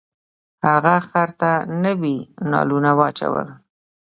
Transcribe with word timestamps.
هغه 0.67 0.95
خر 1.07 1.29
ته 1.39 1.51
نوي 1.83 2.17
نالونه 2.51 2.91
واچول. 2.99 3.47